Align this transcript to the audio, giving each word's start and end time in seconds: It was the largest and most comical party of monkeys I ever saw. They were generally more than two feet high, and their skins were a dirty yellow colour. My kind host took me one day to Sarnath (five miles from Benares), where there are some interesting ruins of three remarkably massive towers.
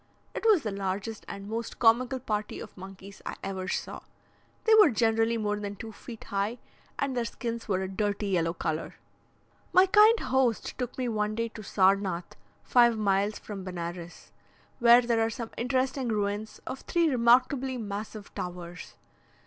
It 0.33 0.45
was 0.47 0.63
the 0.63 0.71
largest 0.71 1.25
and 1.27 1.47
most 1.47 1.77
comical 1.77 2.19
party 2.19 2.59
of 2.59 2.75
monkeys 2.75 3.21
I 3.23 3.35
ever 3.43 3.67
saw. 3.67 3.99
They 4.63 4.73
were 4.73 4.89
generally 4.89 5.37
more 5.37 5.57
than 5.59 5.75
two 5.75 5.91
feet 5.91 6.23
high, 6.23 6.57
and 6.97 7.15
their 7.15 7.23
skins 7.25 7.67
were 7.67 7.81
a 7.83 7.87
dirty 7.87 8.29
yellow 8.29 8.53
colour. 8.55 8.95
My 9.71 9.85
kind 9.85 10.19
host 10.21 10.75
took 10.79 10.97
me 10.97 11.07
one 11.07 11.35
day 11.35 11.49
to 11.49 11.61
Sarnath 11.61 12.35
(five 12.63 12.97
miles 12.97 13.37
from 13.37 13.63
Benares), 13.63 14.31
where 14.79 15.03
there 15.03 15.21
are 15.23 15.29
some 15.29 15.51
interesting 15.55 16.07
ruins 16.07 16.59
of 16.65 16.79
three 16.79 17.07
remarkably 17.07 17.77
massive 17.77 18.33
towers. 18.33 18.95